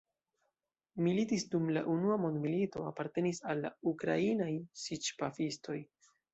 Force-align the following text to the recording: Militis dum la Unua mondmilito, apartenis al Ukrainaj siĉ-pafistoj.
Militis 1.07 1.45
dum 1.51 1.67
la 1.75 1.83
Unua 1.97 2.17
mondmilito, 2.23 2.87
apartenis 2.93 3.43
al 3.55 3.63
Ukrainaj 3.95 4.51
siĉ-pafistoj. 4.87 5.81